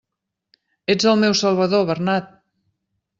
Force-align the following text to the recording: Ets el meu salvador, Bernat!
Ets 0.93 1.07
el 1.11 1.19
meu 1.23 1.35
salvador, 1.43 1.85
Bernat! 1.91 2.33